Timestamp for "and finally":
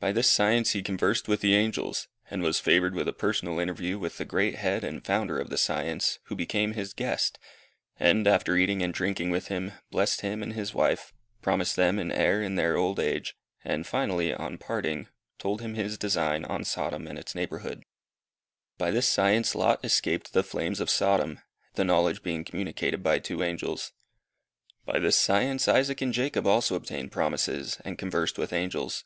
13.64-14.34